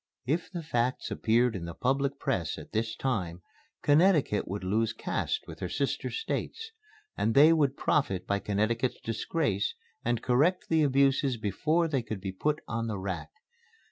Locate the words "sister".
5.69-6.09